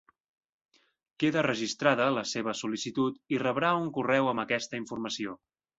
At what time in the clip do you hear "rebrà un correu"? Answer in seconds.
3.47-4.35